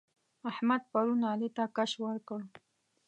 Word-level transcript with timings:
احمد 0.49 0.81
پرون 0.91 1.21
علي 1.31 1.49
ته 1.55 1.63
کش 1.75 1.91
ورکړ. 2.03 2.39